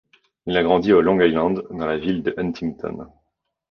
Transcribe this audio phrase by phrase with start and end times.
[0.47, 3.05] Il a grandi au Long Island, dans la ville de Huntington.